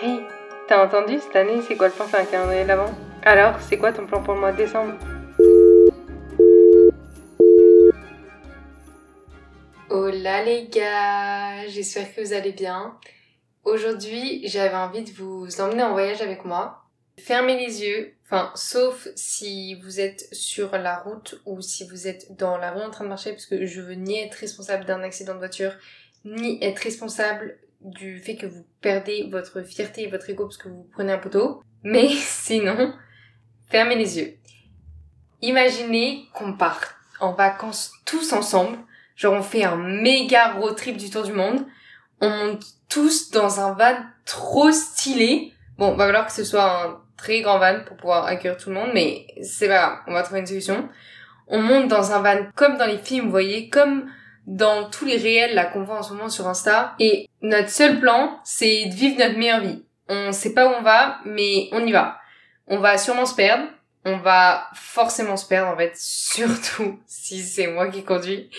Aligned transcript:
Hey, 0.00 0.20
t'as 0.68 0.84
entendu 0.84 1.18
cette 1.18 1.34
année, 1.34 1.60
c'est 1.66 1.76
quoi 1.76 1.88
le 1.88 1.94
plan 1.94 2.06
faire 2.06 2.20
un 2.20 2.24
calendrier 2.24 2.62
de 2.62 2.68
l'avant 2.68 2.94
Alors, 3.24 3.60
c'est 3.60 3.76
quoi 3.76 3.92
ton 3.92 4.06
plan 4.06 4.22
pour 4.22 4.34
le 4.34 4.40
mois 4.40 4.52
de 4.52 4.58
décembre? 4.58 4.94
Hola 9.90 10.44
les 10.44 10.68
gars, 10.68 11.66
j'espère 11.68 12.14
que 12.14 12.20
vous 12.20 12.32
allez 12.32 12.52
bien. 12.52 12.96
Aujourd'hui, 13.64 14.46
j'avais 14.46 14.76
envie 14.76 15.02
de 15.02 15.10
vous 15.10 15.60
emmener 15.60 15.82
en 15.82 15.92
voyage 15.92 16.22
avec 16.22 16.44
moi. 16.44 16.84
Fermez 17.18 17.56
les 17.56 17.82
yeux, 17.82 18.14
enfin, 18.24 18.52
sauf 18.54 19.08
si 19.16 19.74
vous 19.80 19.98
êtes 19.98 20.28
sur 20.32 20.78
la 20.78 20.98
route 20.98 21.40
ou 21.46 21.60
si 21.60 21.86
vous 21.88 22.06
êtes 22.06 22.36
dans 22.36 22.56
la 22.56 22.70
rue 22.70 22.82
en 22.82 22.90
train 22.90 23.04
de 23.04 23.08
marcher, 23.08 23.32
parce 23.32 23.46
que 23.46 23.66
je 23.66 23.80
veux 23.80 23.94
ni 23.94 24.20
être 24.20 24.36
responsable 24.36 24.84
d'un 24.84 25.02
accident 25.02 25.34
de 25.34 25.38
voiture, 25.38 25.72
ni 26.36 26.62
être 26.62 26.80
responsable 26.80 27.58
du 27.80 28.18
fait 28.18 28.36
que 28.36 28.46
vous 28.46 28.66
perdez 28.80 29.28
votre 29.30 29.62
fierté 29.62 30.02
et 30.02 30.08
votre 30.08 30.28
ego 30.28 30.44
parce 30.44 30.56
que 30.56 30.68
vous 30.68 30.88
prenez 30.92 31.12
un 31.12 31.18
poteau. 31.18 31.62
Mais 31.82 32.08
sinon, 32.14 32.92
fermez 33.68 33.96
les 33.96 34.18
yeux. 34.18 34.36
Imaginez 35.42 36.26
qu'on 36.34 36.54
part 36.54 36.80
en 37.20 37.32
vacances 37.32 37.92
tous 38.04 38.32
ensemble. 38.32 38.78
Genre 39.16 39.34
on 39.34 39.42
fait 39.42 39.64
un 39.64 39.76
méga 39.76 40.52
road 40.54 40.76
trip 40.76 40.96
du 40.96 41.10
tour 41.10 41.22
du 41.22 41.32
monde. 41.32 41.64
On 42.20 42.30
monte 42.30 42.64
tous 42.88 43.30
dans 43.30 43.60
un 43.60 43.74
van 43.74 43.96
trop 44.24 44.72
stylé. 44.72 45.52
Bon, 45.76 45.94
va 45.94 46.06
falloir 46.06 46.26
que 46.26 46.32
ce 46.32 46.44
soit 46.44 46.86
un 46.86 47.00
très 47.16 47.40
grand 47.42 47.58
van 47.58 47.80
pour 47.86 47.96
pouvoir 47.96 48.26
accueillir 48.26 48.56
tout 48.56 48.70
le 48.70 48.76
monde, 48.76 48.90
mais 48.94 49.26
c'est 49.42 49.68
pas 49.68 49.78
grave, 49.78 49.98
on 50.06 50.12
va 50.12 50.22
trouver 50.22 50.40
une 50.40 50.46
solution. 50.46 50.88
On 51.46 51.60
monte 51.60 51.88
dans 51.88 52.12
un 52.12 52.20
van 52.20 52.46
comme 52.54 52.76
dans 52.76 52.86
les 52.86 52.98
films, 52.98 53.26
vous 53.26 53.30
voyez, 53.30 53.68
comme 53.68 54.10
dans 54.48 54.88
tous 54.88 55.04
les 55.04 55.18
réels 55.18 55.54
là 55.54 55.66
qu'on 55.66 55.84
voit 55.84 55.98
en 55.98 56.02
ce 56.02 56.14
moment 56.14 56.30
sur 56.30 56.48
Insta. 56.48 56.94
Et 56.98 57.28
notre 57.42 57.68
seul 57.68 58.00
plan, 58.00 58.40
c'est 58.44 58.86
de 58.86 58.94
vivre 58.94 59.18
notre 59.18 59.38
meilleure 59.38 59.60
vie. 59.60 59.82
On 60.08 60.32
sait 60.32 60.54
pas 60.54 60.66
où 60.66 60.74
on 60.78 60.82
va, 60.82 61.18
mais 61.24 61.68
on 61.72 61.86
y 61.86 61.92
va. 61.92 62.18
On 62.66 62.78
va 62.78 62.98
sûrement 62.98 63.26
se 63.26 63.34
perdre. 63.34 63.64
On 64.04 64.16
va 64.16 64.68
forcément 64.74 65.36
se 65.36 65.46
perdre 65.46 65.70
en 65.70 65.76
fait, 65.76 65.92
surtout 65.96 66.98
si 67.06 67.40
c'est 67.40 67.66
moi 67.66 67.88
qui 67.88 68.02
conduis. 68.02 68.50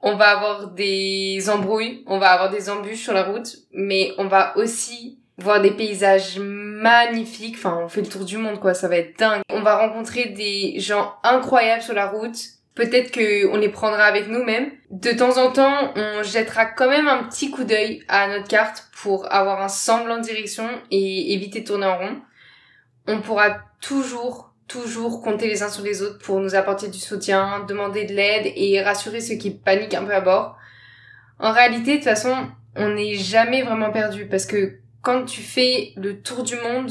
On 0.00 0.14
va 0.14 0.28
avoir 0.28 0.68
des 0.68 1.50
embrouilles, 1.50 2.04
on 2.06 2.18
va 2.18 2.30
avoir 2.30 2.50
des 2.50 2.70
embûches 2.70 3.02
sur 3.02 3.12
la 3.12 3.24
route, 3.24 3.56
mais 3.72 4.12
on 4.18 4.28
va 4.28 4.56
aussi 4.56 5.18
voir 5.38 5.60
des 5.60 5.72
paysages 5.72 6.38
magnifiques. 6.38 7.56
Enfin, 7.56 7.80
on 7.82 7.88
fait 7.88 8.02
le 8.02 8.08
tour 8.08 8.24
du 8.24 8.36
monde, 8.36 8.60
quoi. 8.60 8.74
Ça 8.74 8.88
va 8.88 8.98
être 8.98 9.18
dingue. 9.18 9.42
On 9.50 9.62
va 9.62 9.76
rencontrer 9.76 10.26
des 10.26 10.78
gens 10.78 11.14
incroyables 11.24 11.82
sur 11.82 11.94
la 11.94 12.06
route. 12.06 12.36
Peut-être 12.76 13.10
que 13.10 13.48
on 13.48 13.56
les 13.56 13.70
prendra 13.70 14.04
avec 14.04 14.28
nous 14.28 14.44
même. 14.44 14.70
De 14.90 15.10
temps 15.10 15.38
en 15.38 15.50
temps, 15.50 15.94
on 15.96 16.22
jettera 16.22 16.66
quand 16.66 16.90
même 16.90 17.08
un 17.08 17.24
petit 17.24 17.50
coup 17.50 17.64
d'œil 17.64 18.04
à 18.06 18.28
notre 18.28 18.48
carte 18.48 18.88
pour 19.00 19.32
avoir 19.32 19.62
un 19.62 19.68
semblant 19.68 20.18
de 20.18 20.22
direction 20.22 20.68
et 20.90 21.32
éviter 21.32 21.60
de 21.60 21.66
tourner 21.66 21.86
en 21.86 21.98
rond. 21.98 22.20
On 23.08 23.22
pourra 23.22 23.62
toujours, 23.80 24.52
toujours 24.68 25.22
compter 25.22 25.48
les 25.48 25.62
uns 25.62 25.70
sur 25.70 25.82
les 25.82 26.02
autres 26.02 26.18
pour 26.18 26.38
nous 26.38 26.54
apporter 26.54 26.88
du 26.88 26.98
soutien, 26.98 27.64
demander 27.66 28.04
de 28.04 28.12
l'aide 28.12 28.52
et 28.54 28.82
rassurer 28.82 29.22
ceux 29.22 29.36
qui 29.36 29.52
paniquent 29.52 29.94
un 29.94 30.04
peu 30.04 30.14
à 30.14 30.20
bord. 30.20 30.58
En 31.38 31.52
réalité, 31.52 31.92
de 31.92 31.96
toute 31.96 32.04
façon, 32.04 32.34
on 32.74 32.90
n'est 32.90 33.14
jamais 33.14 33.62
vraiment 33.62 33.90
perdu 33.90 34.26
parce 34.26 34.44
que 34.44 34.80
quand 35.00 35.24
tu 35.24 35.40
fais 35.40 35.94
le 35.96 36.20
tour 36.20 36.42
du 36.42 36.56
monde, 36.56 36.90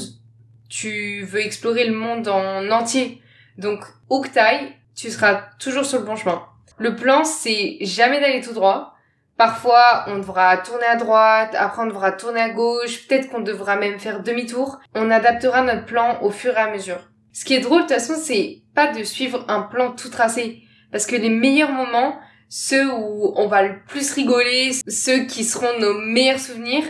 tu 0.68 1.22
veux 1.22 1.40
explorer 1.40 1.86
le 1.86 1.94
monde 1.94 2.26
en 2.26 2.68
entier. 2.72 3.22
Donc, 3.56 3.84
où 4.10 4.20
que 4.20 4.28
t'ailles, 4.28 4.74
tu 4.96 5.10
seras 5.10 5.42
toujours 5.58 5.84
sur 5.84 5.98
le 6.00 6.04
bon 6.04 6.16
chemin. 6.16 6.42
Le 6.78 6.96
plan, 6.96 7.24
c'est 7.24 7.78
jamais 7.82 8.20
d'aller 8.20 8.40
tout 8.40 8.52
droit. 8.52 8.94
Parfois, 9.36 10.04
on 10.08 10.18
devra 10.18 10.56
tourner 10.56 10.86
à 10.86 10.96
droite, 10.96 11.54
après 11.58 11.82
on 11.82 11.86
devra 11.86 12.12
tourner 12.12 12.40
à 12.40 12.48
gauche, 12.48 13.06
peut-être 13.06 13.28
qu'on 13.28 13.40
devra 13.40 13.76
même 13.76 14.00
faire 14.00 14.22
demi-tour. 14.22 14.78
On 14.94 15.10
adaptera 15.10 15.62
notre 15.62 15.84
plan 15.84 16.18
au 16.22 16.30
fur 16.30 16.54
et 16.54 16.60
à 16.60 16.70
mesure. 16.70 17.10
Ce 17.34 17.44
qui 17.44 17.54
est 17.54 17.60
drôle, 17.60 17.82
de 17.82 17.86
toute 17.86 17.96
façon, 17.96 18.14
c'est 18.16 18.62
pas 18.74 18.92
de 18.92 19.04
suivre 19.04 19.44
un 19.48 19.60
plan 19.60 19.92
tout 19.92 20.08
tracé. 20.08 20.62
Parce 20.90 21.04
que 21.04 21.16
les 21.16 21.28
meilleurs 21.28 21.72
moments, 21.72 22.18
ceux 22.48 22.90
où 22.90 23.34
on 23.36 23.46
va 23.46 23.62
le 23.62 23.82
plus 23.86 24.10
rigoler, 24.12 24.70
ceux 24.88 25.26
qui 25.26 25.44
seront 25.44 25.78
nos 25.78 25.98
meilleurs 26.00 26.40
souvenirs, 26.40 26.84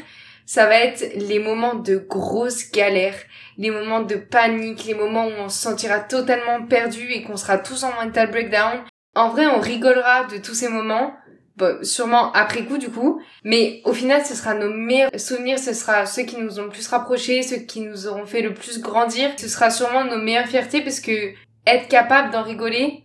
ça 0.47 0.67
va 0.67 0.77
être 0.77 1.05
les 1.17 1.41
moments 1.41 1.75
de 1.75 1.97
grosses 1.97 2.71
galères, 2.71 3.19
les 3.59 3.71
moments 3.71 4.03
de 4.03 4.15
panique, 4.15 4.85
les 4.85 4.95
moments 4.95 5.27
où 5.27 5.33
on 5.39 5.49
se 5.49 5.59
sentira 5.59 5.99
totalement 5.99 6.65
perdu 6.67 7.11
et 7.11 7.25
qu'on 7.25 7.37
sera 7.37 7.59
tous 7.59 7.83
en 7.83 7.93
mental 7.93 8.31
breakdown. 8.31 8.85
En 9.17 9.29
vrai, 9.31 9.47
on 9.47 9.59
rigolera 9.59 10.25
de 10.25 10.39
tous 10.39 10.55
ces 10.55 10.69
moments, 10.69 11.15
bon, 11.57 11.83
sûrement 11.83 12.33
après 12.33 12.65
coup 12.65 12.79
du 12.79 12.91
coup, 12.91 13.21
mais 13.43 13.81
au 13.85 13.93
final, 13.93 14.25
ce 14.25 14.37
sera 14.37 14.55
nos 14.55 14.73
meilleurs 14.73 15.11
souvenirs, 15.19 15.59
ce 15.59 15.75
sera 15.75 16.07
ceux 16.07 16.23
qui 16.23 16.39
nous 16.39 16.61
ont 16.61 16.65
le 16.65 16.71
plus 16.71 16.87
rapprochés, 16.87 17.43
ceux 17.43 17.57
qui 17.57 17.81
nous 17.81 18.07
auront 18.07 18.27
fait 18.27 18.43
le 18.43 18.55
plus 18.55 18.81
grandir, 18.81 19.31
ce 19.37 19.49
sera 19.49 19.71
sûrement 19.71 20.05
nos 20.05 20.19
meilleures 20.19 20.47
fiertés 20.47 20.83
parce 20.83 21.01
que 21.01 21.33
être 21.67 21.89
capable 21.89 22.31
d'en 22.31 22.45
rigoler, 22.45 23.03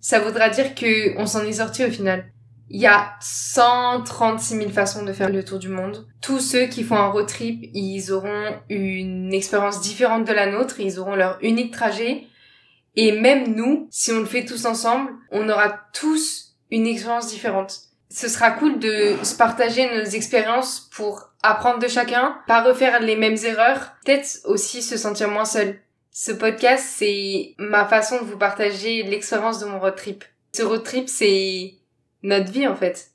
ça 0.00 0.20
voudra 0.20 0.48
dire 0.48 0.74
que 0.76 1.18
on 1.18 1.26
s'en 1.26 1.44
est 1.44 1.54
sorti 1.54 1.84
au 1.84 1.90
final. 1.90 2.26
Il 2.70 2.80
y 2.80 2.86
a 2.86 3.14
136 3.20 4.56
000 4.56 4.70
façons 4.70 5.04
de 5.04 5.12
faire 5.12 5.28
le 5.28 5.44
tour 5.44 5.58
du 5.58 5.68
monde. 5.68 6.06
Tous 6.20 6.40
ceux 6.40 6.66
qui 6.66 6.82
font 6.82 6.96
un 6.96 7.08
road 7.08 7.26
trip, 7.26 7.70
ils 7.74 8.10
auront 8.10 8.58
une 8.70 9.32
expérience 9.34 9.80
différente 9.80 10.26
de 10.26 10.32
la 10.32 10.46
nôtre, 10.46 10.80
ils 10.80 10.98
auront 10.98 11.14
leur 11.14 11.38
unique 11.42 11.72
trajet. 11.72 12.26
Et 12.96 13.12
même 13.12 13.54
nous, 13.54 13.88
si 13.90 14.12
on 14.12 14.20
le 14.20 14.26
fait 14.26 14.44
tous 14.44 14.64
ensemble, 14.64 15.12
on 15.30 15.48
aura 15.48 15.80
tous 15.92 16.56
une 16.70 16.86
expérience 16.86 17.28
différente. 17.28 17.80
Ce 18.10 18.28
sera 18.28 18.50
cool 18.52 18.78
de 18.78 19.16
se 19.22 19.36
partager 19.36 19.88
nos 19.96 20.04
expériences 20.04 20.88
pour 20.94 21.32
apprendre 21.42 21.80
de 21.80 21.88
chacun, 21.88 22.38
pas 22.46 22.62
refaire 22.62 23.00
les 23.00 23.16
mêmes 23.16 23.36
erreurs, 23.44 23.92
peut-être 24.04 24.40
aussi 24.44 24.82
se 24.82 24.96
sentir 24.96 25.28
moins 25.28 25.44
seul. 25.44 25.80
Ce 26.10 26.32
podcast, 26.32 26.86
c'est 26.96 27.54
ma 27.58 27.84
façon 27.86 28.20
de 28.20 28.24
vous 28.24 28.38
partager 28.38 29.02
l'expérience 29.02 29.58
de 29.58 29.66
mon 29.66 29.80
road 29.80 29.96
trip. 29.96 30.24
Ce 30.52 30.62
road 30.62 30.84
trip, 30.84 31.08
c'est 31.08 31.74
notre 32.24 32.50
vie 32.50 32.66
en 32.66 32.74
fait. 32.74 33.10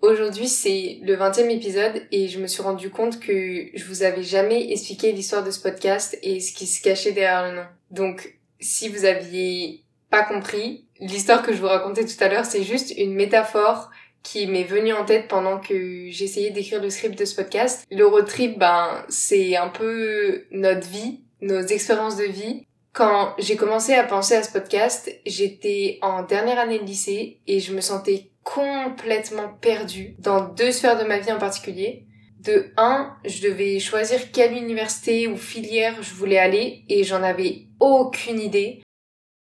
Aujourd'hui, 0.00 0.48
c'est 0.48 1.00
le 1.02 1.16
20e 1.16 1.50
épisode 1.50 2.02
et 2.12 2.28
je 2.28 2.38
me 2.40 2.46
suis 2.46 2.62
rendu 2.62 2.90
compte 2.90 3.20
que 3.20 3.66
je 3.74 3.84
vous 3.84 4.02
avais 4.02 4.22
jamais 4.22 4.72
expliqué 4.72 5.12
l'histoire 5.12 5.44
de 5.44 5.50
ce 5.50 5.60
podcast 5.60 6.18
et 6.22 6.40
ce 6.40 6.52
qui 6.52 6.66
se 6.66 6.82
cachait 6.82 7.12
derrière 7.12 7.48
le 7.48 7.56
nom. 7.56 7.66
Donc, 7.90 8.38
si 8.60 8.88
vous 8.88 9.04
aviez 9.04 9.84
pas 10.10 10.22
compris, 10.22 10.86
l'histoire 11.00 11.42
que 11.42 11.52
je 11.52 11.60
vous 11.60 11.66
racontais 11.66 12.04
tout 12.04 12.24
à 12.24 12.28
l'heure, 12.28 12.44
c'est 12.44 12.62
juste 12.62 12.96
une 12.96 13.14
métaphore 13.14 13.90
qui 14.22 14.46
m'est 14.46 14.64
venue 14.64 14.92
en 14.92 15.04
tête 15.04 15.28
pendant 15.28 15.60
que 15.60 16.06
j'essayais 16.08 16.50
d'écrire 16.50 16.80
le 16.80 16.90
script 16.90 17.18
de 17.18 17.24
ce 17.24 17.34
podcast. 17.34 17.84
Le 17.90 18.06
road 18.06 18.26
trip, 18.26 18.58
ben, 18.58 19.04
c'est 19.08 19.56
un 19.56 19.68
peu 19.68 20.44
notre 20.52 20.86
vie, 20.86 21.20
nos 21.40 21.60
expériences 21.60 22.16
de 22.16 22.24
vie. 22.24 22.66
Quand 22.96 23.34
j'ai 23.36 23.56
commencé 23.56 23.92
à 23.92 24.04
penser 24.04 24.36
à 24.36 24.42
ce 24.42 24.50
podcast, 24.50 25.14
j'étais 25.26 25.98
en 26.00 26.22
dernière 26.22 26.58
année 26.58 26.78
de 26.78 26.84
lycée 26.84 27.42
et 27.46 27.60
je 27.60 27.74
me 27.74 27.82
sentais 27.82 28.30
complètement 28.42 29.50
perdue 29.60 30.16
dans 30.18 30.40
deux 30.40 30.72
sphères 30.72 30.98
de 30.98 31.04
ma 31.04 31.18
vie 31.18 31.30
en 31.30 31.38
particulier. 31.38 32.06
De 32.40 32.72
un, 32.78 33.14
je 33.26 33.42
devais 33.42 33.80
choisir 33.80 34.32
quelle 34.32 34.56
université 34.56 35.28
ou 35.28 35.36
filière 35.36 36.02
je 36.02 36.14
voulais 36.14 36.38
aller 36.38 36.84
et 36.88 37.04
j'en 37.04 37.22
avais 37.22 37.66
aucune 37.80 38.40
idée. 38.40 38.80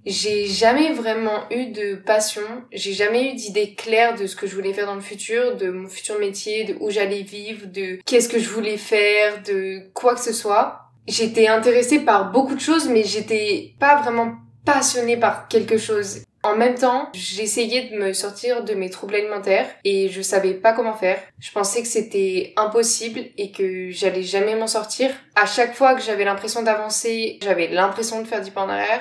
J'ai 0.04 0.46
jamais 0.46 0.92
vraiment 0.92 1.48
eu 1.52 1.66
de 1.66 1.94
passion, 1.94 2.42
j'ai 2.72 2.92
jamais 2.92 3.30
eu 3.30 3.34
d'idée 3.34 3.74
claire 3.76 4.16
de 4.16 4.26
ce 4.26 4.34
que 4.34 4.48
je 4.48 4.56
voulais 4.56 4.72
faire 4.72 4.86
dans 4.86 4.96
le 4.96 5.00
futur, 5.00 5.56
de 5.56 5.70
mon 5.70 5.88
futur 5.88 6.18
métier, 6.18 6.64
de 6.64 6.74
où 6.80 6.90
j'allais 6.90 7.22
vivre, 7.22 7.68
de 7.68 8.00
qu'est-ce 8.04 8.28
que 8.28 8.40
je 8.40 8.48
voulais 8.48 8.78
faire, 8.78 9.44
de 9.44 9.92
quoi 9.92 10.16
que 10.16 10.20
ce 10.20 10.32
soit. 10.32 10.83
J'étais 11.06 11.48
intéressée 11.48 12.00
par 12.00 12.30
beaucoup 12.32 12.54
de 12.54 12.60
choses, 12.60 12.88
mais 12.88 13.04
j'étais 13.04 13.74
pas 13.78 14.00
vraiment 14.00 14.34
passionnée 14.64 15.16
par 15.16 15.48
quelque 15.48 15.76
chose. 15.76 16.22
En 16.42 16.56
même 16.56 16.74
temps, 16.74 17.08
j'essayais 17.14 17.88
de 17.88 17.96
me 17.96 18.12
sortir 18.12 18.64
de 18.64 18.74
mes 18.74 18.90
troubles 18.90 19.14
alimentaires 19.14 19.66
et 19.82 20.10
je 20.10 20.20
savais 20.20 20.52
pas 20.52 20.74
comment 20.74 20.92
faire. 20.92 21.18
Je 21.40 21.50
pensais 21.50 21.80
que 21.80 21.88
c'était 21.88 22.52
impossible 22.56 23.20
et 23.38 23.50
que 23.50 23.90
j'allais 23.90 24.22
jamais 24.22 24.54
m'en 24.54 24.66
sortir. 24.66 25.10
À 25.36 25.46
chaque 25.46 25.74
fois 25.74 25.94
que 25.94 26.02
j'avais 26.02 26.26
l'impression 26.26 26.62
d'avancer, 26.62 27.38
j'avais 27.42 27.68
l'impression 27.68 28.20
de 28.20 28.26
faire 28.26 28.42
du 28.42 28.50
pas 28.50 28.62
en 28.62 28.68
arrière. 28.68 29.00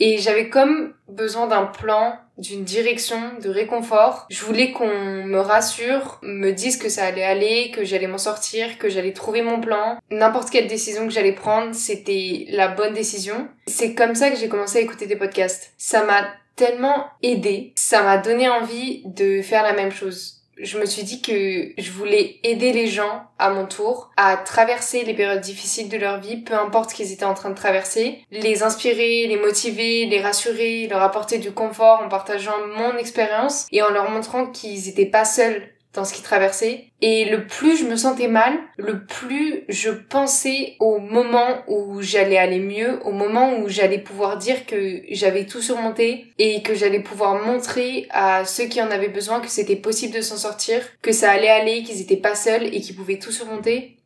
Et 0.00 0.18
j'avais 0.18 0.48
comme 0.48 0.94
besoin 1.08 1.46
d'un 1.46 1.66
plan, 1.66 2.18
d'une 2.36 2.64
direction, 2.64 3.20
de 3.42 3.48
réconfort. 3.48 4.26
Je 4.28 4.44
voulais 4.44 4.72
qu'on 4.72 4.88
me 4.88 5.38
rassure, 5.38 6.18
me 6.22 6.50
dise 6.50 6.76
que 6.76 6.88
ça 6.88 7.04
allait 7.04 7.24
aller, 7.24 7.70
que 7.72 7.84
j'allais 7.84 8.06
m'en 8.06 8.18
sortir, 8.18 8.78
que 8.78 8.88
j'allais 8.88 9.12
trouver 9.12 9.42
mon 9.42 9.60
plan. 9.60 9.98
N'importe 10.10 10.50
quelle 10.50 10.66
décision 10.66 11.06
que 11.06 11.12
j'allais 11.12 11.32
prendre, 11.32 11.74
c'était 11.74 12.46
la 12.50 12.68
bonne 12.68 12.94
décision. 12.94 13.48
C'est 13.66 13.94
comme 13.94 14.14
ça 14.14 14.30
que 14.30 14.36
j'ai 14.36 14.48
commencé 14.48 14.78
à 14.78 14.82
écouter 14.82 15.06
des 15.06 15.16
podcasts. 15.16 15.72
Ça 15.78 16.04
m'a 16.04 16.26
tellement 16.56 17.06
aidé, 17.22 17.72
ça 17.76 18.02
m'a 18.02 18.18
donné 18.18 18.48
envie 18.48 19.02
de 19.04 19.42
faire 19.42 19.62
la 19.62 19.72
même 19.72 19.90
chose. 19.90 20.43
Je 20.58 20.78
me 20.78 20.86
suis 20.86 21.02
dit 21.02 21.20
que 21.20 21.72
je 21.76 21.90
voulais 21.90 22.38
aider 22.42 22.72
les 22.72 22.86
gens 22.86 23.24
à 23.38 23.50
mon 23.50 23.66
tour 23.66 24.10
à 24.16 24.36
traverser 24.36 25.04
les 25.04 25.14
périodes 25.14 25.40
difficiles 25.40 25.88
de 25.88 25.96
leur 25.96 26.20
vie, 26.20 26.36
peu 26.36 26.54
importe 26.54 26.90
ce 26.90 26.94
qu'ils 26.94 27.12
étaient 27.12 27.24
en 27.24 27.34
train 27.34 27.50
de 27.50 27.54
traverser, 27.54 28.24
les 28.30 28.62
inspirer, 28.62 29.26
les 29.26 29.36
motiver, 29.36 30.06
les 30.06 30.20
rassurer, 30.20 30.86
leur 30.88 31.02
apporter 31.02 31.38
du 31.38 31.52
confort 31.52 32.02
en 32.04 32.08
partageant 32.08 32.66
mon 32.76 32.96
expérience 32.96 33.66
et 33.72 33.82
en 33.82 33.90
leur 33.90 34.10
montrant 34.10 34.46
qu'ils 34.46 34.88
étaient 34.88 35.06
pas 35.06 35.24
seuls 35.24 35.73
dans 35.94 36.04
ce 36.04 36.12
qui 36.12 36.22
traversait. 36.22 36.86
Et 37.00 37.24
le 37.26 37.46
plus 37.46 37.78
je 37.78 37.84
me 37.84 37.96
sentais 37.96 38.28
mal, 38.28 38.58
le 38.76 39.04
plus 39.04 39.64
je 39.68 39.90
pensais 39.90 40.76
au 40.80 40.98
moment 40.98 41.62
où 41.68 42.02
j'allais 42.02 42.38
aller 42.38 42.60
mieux, 42.60 43.00
au 43.04 43.12
moment 43.12 43.58
où 43.58 43.68
j'allais 43.68 43.98
pouvoir 43.98 44.36
dire 44.36 44.66
que 44.66 45.02
j'avais 45.10 45.46
tout 45.46 45.62
surmonté 45.62 46.26
et 46.38 46.62
que 46.62 46.74
j'allais 46.74 47.00
pouvoir 47.00 47.44
montrer 47.44 48.06
à 48.10 48.44
ceux 48.44 48.64
qui 48.64 48.82
en 48.82 48.90
avaient 48.90 49.08
besoin 49.08 49.40
que 49.40 49.48
c'était 49.48 49.76
possible 49.76 50.14
de 50.14 50.20
s'en 50.20 50.36
sortir, 50.36 50.82
que 51.02 51.12
ça 51.12 51.30
allait 51.30 51.48
aller, 51.48 51.82
qu'ils 51.82 52.00
étaient 52.00 52.16
pas 52.16 52.34
seuls 52.34 52.74
et 52.74 52.80
qu'ils 52.80 52.96
pouvaient 52.96 53.18
tout 53.18 53.32
surmonter. 53.32 53.96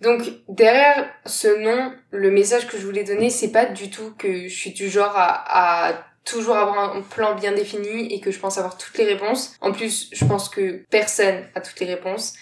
Donc 0.00 0.22
derrière 0.48 1.10
ce 1.26 1.62
nom, 1.62 1.92
le 2.10 2.30
message 2.30 2.66
que 2.66 2.78
je 2.78 2.86
voulais 2.86 3.04
donner, 3.04 3.28
c'est 3.28 3.52
pas 3.52 3.66
du 3.66 3.90
tout 3.90 4.14
que 4.18 4.48
je 4.48 4.54
suis 4.54 4.72
du 4.72 4.88
genre 4.88 5.12
à, 5.14 5.88
à 5.88 6.09
toujours 6.30 6.56
avoir 6.56 6.94
un 6.94 7.02
plan 7.02 7.34
bien 7.34 7.52
défini 7.52 8.12
et 8.14 8.20
que 8.20 8.30
je 8.30 8.38
pense 8.38 8.58
avoir 8.58 8.78
toutes 8.78 8.96
les 8.98 9.04
réponses. 9.04 9.54
En 9.60 9.72
plus, 9.72 10.08
je 10.12 10.24
pense 10.24 10.48
que 10.48 10.84
personne 10.90 11.44
a 11.54 11.60
toutes 11.60 11.80
les 11.80 11.86
réponses. 11.86 12.34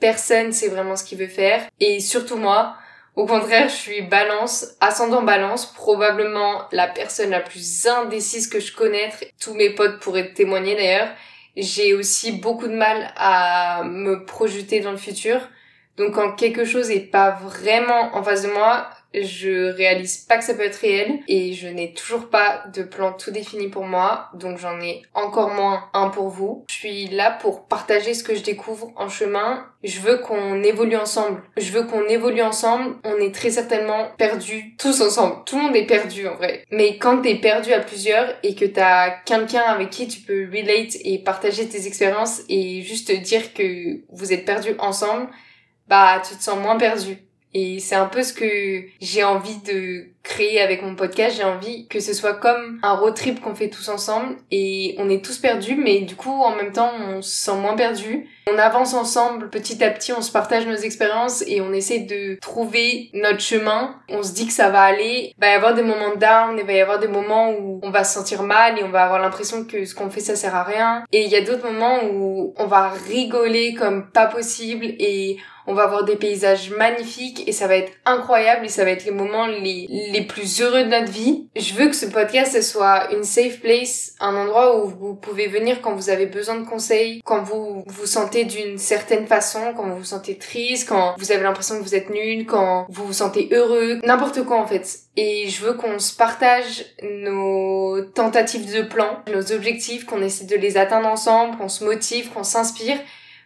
Personne 0.00 0.52
sait 0.52 0.68
vraiment 0.68 0.96
ce 0.96 1.04
qu'il 1.04 1.18
veut 1.18 1.28
faire. 1.28 1.68
Et 1.80 2.00
surtout 2.00 2.36
moi, 2.36 2.76
au 3.14 3.26
contraire, 3.26 3.68
je 3.68 3.74
suis 3.74 4.02
balance, 4.02 4.76
ascendant 4.80 5.22
balance, 5.22 5.66
probablement 5.66 6.62
la 6.72 6.88
personne 6.88 7.30
la 7.30 7.40
plus 7.40 7.86
indécise 7.86 8.48
que 8.48 8.60
je 8.60 8.74
connaisse. 8.74 9.24
Tous 9.40 9.54
mes 9.54 9.70
potes 9.70 10.00
pourraient 10.00 10.32
témoigner 10.32 10.74
d'ailleurs. 10.74 11.08
J'ai 11.56 11.92
aussi 11.94 12.32
beaucoup 12.32 12.68
de 12.68 12.74
mal 12.74 13.12
à 13.16 13.82
me 13.84 14.24
projeter 14.24 14.80
dans 14.80 14.92
le 14.92 14.96
futur. 14.96 15.40
Donc 15.98 16.14
quand 16.14 16.32
quelque 16.32 16.64
chose 16.64 16.90
est 16.90 17.10
pas 17.10 17.32
vraiment 17.42 18.16
en 18.16 18.22
face 18.22 18.42
de 18.42 18.50
moi, 18.50 18.88
je 19.14 19.72
réalise 19.72 20.18
pas 20.18 20.38
que 20.38 20.44
ça 20.44 20.54
peut 20.54 20.62
être 20.62 20.76
réel 20.76 21.20
et 21.28 21.52
je 21.52 21.68
n'ai 21.68 21.92
toujours 21.92 22.28
pas 22.28 22.64
de 22.72 22.82
plan 22.82 23.12
tout 23.12 23.30
défini 23.30 23.68
pour 23.68 23.84
moi, 23.84 24.28
donc 24.34 24.58
j'en 24.58 24.80
ai 24.80 25.02
encore 25.14 25.50
moins 25.50 25.88
un 25.94 26.08
pour 26.08 26.28
vous. 26.28 26.64
Je 26.68 26.74
suis 26.74 27.08
là 27.08 27.30
pour 27.30 27.66
partager 27.66 28.14
ce 28.14 28.24
que 28.24 28.34
je 28.34 28.42
découvre 28.42 28.92
en 28.96 29.08
chemin. 29.08 29.66
Je 29.82 30.00
veux 30.00 30.18
qu'on 30.18 30.62
évolue 30.62 30.96
ensemble. 30.96 31.42
Je 31.56 31.72
veux 31.72 31.84
qu'on 31.84 32.06
évolue 32.06 32.42
ensemble. 32.42 32.96
On 33.04 33.16
est 33.18 33.34
très 33.34 33.50
certainement 33.50 34.08
perdus 34.16 34.76
tous 34.78 35.00
ensemble. 35.00 35.44
Tout 35.44 35.56
le 35.56 35.62
monde 35.62 35.76
est 35.76 35.86
perdu 35.86 36.26
en 36.28 36.36
vrai. 36.36 36.64
Mais 36.70 36.98
quand 36.98 37.20
t'es 37.20 37.34
perdu 37.36 37.72
à 37.72 37.80
plusieurs 37.80 38.34
et 38.42 38.54
que 38.54 38.64
t'as 38.64 39.10
quelqu'un 39.24 39.62
avec 39.62 39.90
qui 39.90 40.06
tu 40.06 40.20
peux 40.20 40.46
relate 40.46 40.96
et 41.04 41.18
partager 41.18 41.68
tes 41.68 41.86
expériences 41.86 42.42
et 42.48 42.82
juste 42.82 43.10
dire 43.10 43.52
que 43.54 44.00
vous 44.10 44.32
êtes 44.32 44.44
perdus 44.44 44.74
ensemble, 44.78 45.28
bah 45.88 46.22
tu 46.26 46.36
te 46.36 46.42
sens 46.42 46.58
moins 46.58 46.76
perdu. 46.76 47.18
Et 47.54 47.80
c'est 47.80 47.94
un 47.94 48.06
peu 48.06 48.22
ce 48.22 48.32
que 48.32 48.86
j'ai 49.00 49.24
envie 49.24 49.58
de 49.58 50.06
créer 50.22 50.60
avec 50.60 50.82
mon 50.82 50.94
podcast. 50.94 51.36
J'ai 51.36 51.44
envie 51.44 51.86
que 51.88 52.00
ce 52.00 52.12
soit 52.12 52.34
comme 52.34 52.78
un 52.82 52.94
road 52.94 53.14
trip 53.14 53.40
qu'on 53.40 53.54
fait 53.54 53.68
tous 53.68 53.88
ensemble 53.88 54.36
et 54.50 54.94
on 54.98 55.08
est 55.10 55.24
tous 55.24 55.38
perdus, 55.38 55.76
mais 55.76 56.00
du 56.00 56.16
coup, 56.16 56.42
en 56.42 56.54
même 56.56 56.72
temps, 56.72 56.92
on 57.08 57.22
se 57.22 57.30
sent 57.30 57.56
moins 57.56 57.74
perdu. 57.74 58.28
On 58.50 58.58
avance 58.58 58.94
ensemble 58.94 59.50
petit 59.50 59.82
à 59.84 59.90
petit, 59.90 60.12
on 60.12 60.20
se 60.20 60.32
partage 60.32 60.66
nos 60.66 60.74
expériences 60.74 61.44
et 61.46 61.60
on 61.60 61.72
essaie 61.72 62.00
de 62.00 62.38
trouver 62.40 63.10
notre 63.14 63.40
chemin. 63.40 63.96
On 64.08 64.22
se 64.22 64.32
dit 64.32 64.46
que 64.46 64.52
ça 64.52 64.68
va 64.68 64.82
aller. 64.82 65.32
Il 65.36 65.40
va 65.40 65.50
y 65.50 65.54
avoir 65.54 65.74
des 65.74 65.82
moments 65.82 66.16
down, 66.16 66.56
il 66.58 66.66
va 66.66 66.72
y 66.72 66.80
avoir 66.80 66.98
des 66.98 67.08
moments 67.08 67.52
où 67.52 67.80
on 67.82 67.90
va 67.90 68.02
se 68.04 68.14
sentir 68.14 68.42
mal 68.42 68.78
et 68.78 68.84
on 68.84 68.90
va 68.90 69.04
avoir 69.04 69.20
l'impression 69.20 69.64
que 69.64 69.84
ce 69.84 69.94
qu'on 69.94 70.10
fait 70.10 70.20
ça 70.20 70.34
sert 70.34 70.54
à 70.54 70.64
rien. 70.64 71.04
Et 71.12 71.22
il 71.22 71.30
y 71.30 71.36
a 71.36 71.42
d'autres 71.42 71.70
moments 71.70 72.00
où 72.12 72.52
on 72.56 72.66
va 72.66 72.90
rigoler 72.90 73.74
comme 73.74 74.10
pas 74.10 74.26
possible 74.26 74.86
et 74.86 75.38
on 75.66 75.74
va 75.74 75.84
avoir 75.84 76.04
des 76.04 76.16
paysages 76.16 76.70
magnifiques 76.70 77.44
et 77.46 77.52
ça 77.52 77.66
va 77.66 77.76
être 77.76 77.92
incroyable 78.04 78.66
et 78.66 78.68
ça 78.68 78.84
va 78.84 78.90
être 78.90 79.04
les 79.04 79.12
moments 79.12 79.46
les, 79.46 80.11
les 80.12 80.22
plus 80.22 80.60
heureux 80.60 80.84
de 80.84 80.88
notre 80.88 81.10
vie. 81.10 81.48
Je 81.56 81.74
veux 81.74 81.88
que 81.88 81.96
ce 81.96 82.06
podcast 82.06 82.60
soit 82.62 83.12
une 83.12 83.24
safe 83.24 83.60
place, 83.60 84.14
un 84.20 84.36
endroit 84.36 84.76
où 84.84 84.88
vous 84.88 85.14
pouvez 85.14 85.48
venir 85.48 85.80
quand 85.80 85.94
vous 85.94 86.10
avez 86.10 86.26
besoin 86.26 86.56
de 86.56 86.66
conseils, 86.66 87.20
quand 87.24 87.42
vous 87.42 87.82
vous 87.86 88.06
sentez 88.06 88.44
d'une 88.44 88.78
certaine 88.78 89.26
façon, 89.26 89.72
quand 89.74 89.88
vous 89.88 89.98
vous 89.98 90.04
sentez 90.04 90.36
triste, 90.36 90.88
quand 90.88 91.14
vous 91.18 91.32
avez 91.32 91.42
l'impression 91.42 91.78
que 91.78 91.82
vous 91.82 91.94
êtes 91.94 92.10
nul, 92.10 92.46
quand 92.46 92.86
vous 92.90 93.06
vous 93.06 93.12
sentez 93.12 93.48
heureux, 93.52 94.00
n'importe 94.04 94.44
quoi 94.44 94.58
en 94.58 94.66
fait. 94.66 95.00
Et 95.16 95.48
je 95.48 95.64
veux 95.64 95.74
qu'on 95.74 95.98
se 95.98 96.14
partage 96.14 96.84
nos 97.02 98.02
tentatives 98.02 98.72
de 98.74 98.82
plan, 98.82 99.18
nos 99.32 99.52
objectifs, 99.52 100.04
qu'on 100.04 100.22
essaie 100.22 100.44
de 100.44 100.56
les 100.56 100.76
atteindre 100.76 101.08
ensemble, 101.08 101.56
qu'on 101.56 101.68
se 101.68 101.84
motive, 101.84 102.30
qu'on 102.30 102.44
s'inspire 102.44 102.98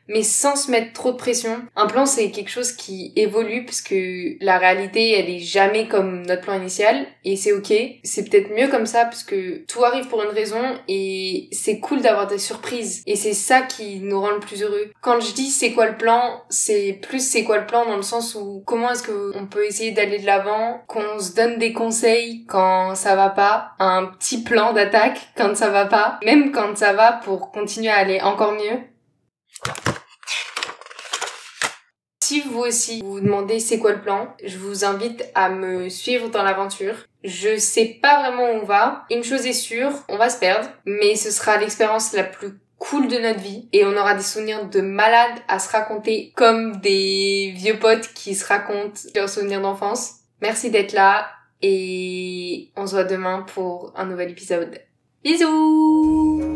mais 0.08 0.22
sans 0.22 0.56
se 0.56 0.70
mettre 0.70 0.92
trop 0.92 1.12
de 1.12 1.16
pression. 1.16 1.62
Un 1.74 1.86
plan, 1.86 2.06
c'est 2.06 2.30
quelque 2.30 2.50
chose 2.50 2.72
qui 2.72 3.12
évolue 3.16 3.64
parce 3.64 3.80
que 3.80 4.42
la 4.44 4.58
réalité, 4.58 5.12
elle 5.12 5.30
est 5.30 5.40
jamais 5.40 5.88
comme 5.88 6.24
notre 6.26 6.42
plan 6.42 6.54
initial 6.54 7.06
et 7.24 7.36
c'est 7.36 7.52
ok. 7.52 7.72
C'est 8.04 8.28
peut-être 8.28 8.50
mieux 8.50 8.68
comme 8.68 8.86
ça 8.86 9.04
parce 9.04 9.24
que 9.24 9.64
tout 9.66 9.84
arrive 9.84 10.08
pour 10.08 10.22
une 10.22 10.30
raison 10.30 10.62
et 10.88 11.48
c'est 11.52 11.80
cool 11.80 12.00
d'avoir 12.00 12.26
des 12.26 12.38
surprises 12.38 13.02
et 13.06 13.16
c'est 13.16 13.32
ça 13.32 13.62
qui 13.62 14.00
nous 14.00 14.20
rend 14.20 14.30
le 14.30 14.40
plus 14.40 14.62
heureux. 14.62 14.90
Quand 15.00 15.20
je 15.20 15.32
dis 15.32 15.50
c'est 15.50 15.72
quoi 15.72 15.86
le 15.86 15.96
plan, 15.96 16.42
c'est 16.48 17.00
plus 17.02 17.20
c'est 17.20 17.44
quoi 17.44 17.58
le 17.58 17.66
plan 17.66 17.84
dans 17.86 17.96
le 17.96 18.02
sens 18.02 18.34
où 18.34 18.62
comment 18.66 18.90
est-ce 18.90 19.02
qu'on 19.02 19.46
peut 19.46 19.64
essayer 19.64 19.92
d'aller 19.92 20.18
de 20.18 20.26
l'avant, 20.26 20.82
qu'on 20.86 21.18
se 21.18 21.34
donne 21.34 21.58
des 21.58 21.72
conseils 21.72 22.44
quand 22.46 22.94
ça 22.94 23.16
va 23.16 23.30
pas, 23.30 23.72
un 23.78 24.06
petit 24.06 24.42
plan 24.42 24.72
d'attaque 24.72 25.18
quand 25.36 25.56
ça 25.56 25.70
va 25.70 25.86
pas, 25.86 26.18
même 26.24 26.52
quand 26.52 26.76
ça 26.76 26.92
va 26.92 27.12
pour 27.12 27.50
continuer 27.50 27.88
à 27.88 27.96
aller 27.96 28.20
encore 28.20 28.52
mieux. 28.52 28.80
Si 32.28 32.40
vous 32.40 32.58
aussi 32.58 33.02
vous 33.04 33.20
demandez 33.20 33.60
c'est 33.60 33.78
quoi 33.78 33.92
le 33.92 34.00
plan, 34.00 34.34
je 34.44 34.58
vous 34.58 34.84
invite 34.84 35.24
à 35.36 35.48
me 35.48 35.88
suivre 35.88 36.28
dans 36.28 36.42
l'aventure. 36.42 36.96
Je 37.22 37.56
sais 37.56 38.00
pas 38.02 38.18
vraiment 38.20 38.50
où 38.50 38.62
on 38.62 38.64
va. 38.64 39.04
Une 39.12 39.22
chose 39.22 39.46
est 39.46 39.52
sûre, 39.52 39.92
on 40.08 40.16
va 40.16 40.28
se 40.28 40.40
perdre, 40.40 40.68
mais 40.86 41.14
ce 41.14 41.30
sera 41.30 41.56
l'expérience 41.56 42.14
la 42.14 42.24
plus 42.24 42.58
cool 42.78 43.06
de 43.06 43.18
notre 43.18 43.38
vie 43.38 43.68
et 43.72 43.84
on 43.84 43.96
aura 43.96 44.16
des 44.16 44.24
souvenirs 44.24 44.68
de 44.68 44.80
malades 44.80 45.38
à 45.46 45.60
se 45.60 45.70
raconter 45.70 46.32
comme 46.34 46.80
des 46.80 47.54
vieux 47.54 47.78
potes 47.78 48.12
qui 48.12 48.34
se 48.34 48.44
racontent 48.44 48.98
leurs 49.14 49.28
souvenirs 49.28 49.60
d'enfance. 49.60 50.14
Merci 50.42 50.72
d'être 50.72 50.94
là 50.94 51.28
et 51.62 52.72
on 52.74 52.88
se 52.88 52.96
voit 52.96 53.04
demain 53.04 53.46
pour 53.54 53.92
un 53.94 54.04
nouvel 54.04 54.32
épisode. 54.32 54.80
Bisous 55.22 56.54